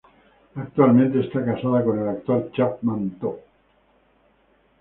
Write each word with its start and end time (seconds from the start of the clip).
Actualmente 0.55 1.19
está 1.19 1.45
casada 1.45 1.83
con 1.83 1.99
el 1.99 2.09
actor 2.09 2.49
Chapman 2.53 3.19
To. 3.19 3.37